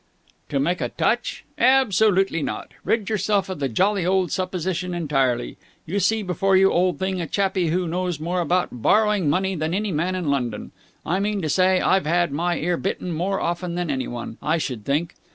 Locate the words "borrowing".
8.81-9.29